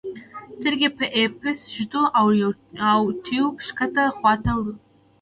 [0.55, 2.01] سترګې په آی پیس ږدو
[2.89, 4.73] او ټیوب ښکته خواته وړو.